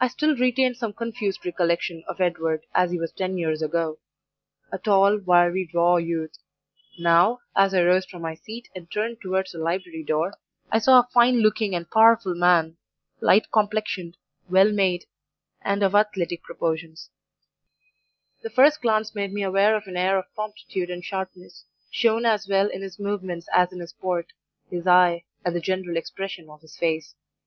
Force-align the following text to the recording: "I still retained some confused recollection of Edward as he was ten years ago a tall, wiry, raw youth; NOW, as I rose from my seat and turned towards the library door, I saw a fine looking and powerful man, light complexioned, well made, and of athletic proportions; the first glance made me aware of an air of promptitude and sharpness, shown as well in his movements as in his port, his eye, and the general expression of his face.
"I 0.00 0.08
still 0.08 0.34
retained 0.34 0.78
some 0.78 0.94
confused 0.94 1.44
recollection 1.44 2.04
of 2.08 2.22
Edward 2.22 2.64
as 2.74 2.90
he 2.90 2.98
was 2.98 3.12
ten 3.12 3.36
years 3.36 3.60
ago 3.60 3.98
a 4.72 4.78
tall, 4.78 5.18
wiry, 5.18 5.68
raw 5.74 5.96
youth; 5.96 6.38
NOW, 6.98 7.40
as 7.54 7.74
I 7.74 7.82
rose 7.84 8.06
from 8.06 8.22
my 8.22 8.32
seat 8.34 8.70
and 8.74 8.90
turned 8.90 9.18
towards 9.20 9.52
the 9.52 9.58
library 9.58 10.04
door, 10.04 10.32
I 10.70 10.78
saw 10.78 11.00
a 11.00 11.08
fine 11.12 11.40
looking 11.40 11.74
and 11.74 11.90
powerful 11.90 12.34
man, 12.34 12.78
light 13.20 13.52
complexioned, 13.52 14.16
well 14.48 14.72
made, 14.72 15.04
and 15.60 15.82
of 15.82 15.94
athletic 15.94 16.42
proportions; 16.42 17.10
the 18.40 18.48
first 18.48 18.80
glance 18.80 19.14
made 19.14 19.34
me 19.34 19.42
aware 19.42 19.76
of 19.76 19.86
an 19.86 19.98
air 19.98 20.16
of 20.16 20.34
promptitude 20.34 20.88
and 20.88 21.04
sharpness, 21.04 21.66
shown 21.90 22.24
as 22.24 22.48
well 22.48 22.68
in 22.70 22.80
his 22.80 22.98
movements 22.98 23.48
as 23.52 23.70
in 23.70 23.80
his 23.80 23.92
port, 23.92 24.32
his 24.70 24.86
eye, 24.86 25.24
and 25.44 25.54
the 25.54 25.60
general 25.60 25.98
expression 25.98 26.48
of 26.48 26.62
his 26.62 26.78
face. 26.78 27.14